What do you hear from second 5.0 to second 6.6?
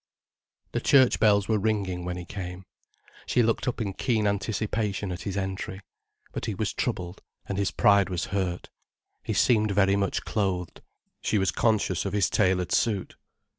at his entry. But he